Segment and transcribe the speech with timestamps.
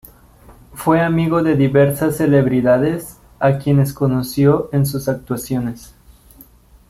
[0.73, 5.93] Fue amigo de diversas celebridades, a quienes conoció en sus actuaciones.